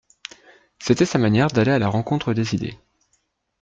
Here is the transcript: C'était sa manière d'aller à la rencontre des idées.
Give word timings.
C'était 0.79 1.05
sa 1.05 1.19
manière 1.19 1.49
d'aller 1.49 1.69
à 1.69 1.77
la 1.77 1.87
rencontre 1.87 2.33
des 2.33 2.55
idées. 2.55 2.79